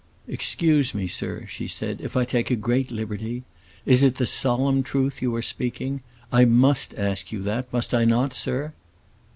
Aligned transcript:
"Excuse 0.27 0.95
me, 0.95 1.05
sir," 1.05 1.45
she 1.45 1.67
said, 1.67 2.01
"if 2.01 2.17
I 2.17 2.25
take 2.25 2.49
a 2.49 2.55
great 2.55 2.89
liberty. 2.89 3.43
Is 3.85 4.01
it 4.01 4.15
the 4.15 4.25
solemn 4.25 4.81
truth 4.81 5.21
you 5.21 5.35
are 5.35 5.43
speaking? 5.43 6.01
I 6.31 6.43
must 6.43 6.95
ask 6.97 7.31
you 7.31 7.43
that; 7.43 7.71
must 7.71 7.93
I 7.93 8.03
not, 8.03 8.33
sir?" 8.33 8.73